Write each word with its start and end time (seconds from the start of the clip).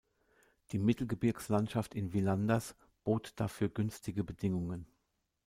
Die 0.71 0.79
Mittelgebirgslandschaft 0.79 1.93
in 1.93 2.11
Villanders 2.11 2.73
bot 3.03 3.33
dafür 3.39 3.69
günstige 3.69 4.23
Bedingungen. 4.23 4.87